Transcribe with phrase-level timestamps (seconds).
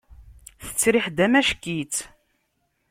[0.65, 1.95] Tettriḥ-d amack-itt.